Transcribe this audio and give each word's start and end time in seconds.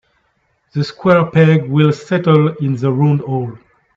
The 0.73 0.83
square 0.83 1.27
peg 1.29 1.69
will 1.69 1.91
settle 1.93 2.55
in 2.59 2.75
the 2.75 2.91
round 2.91 3.19
hole. 3.21 3.55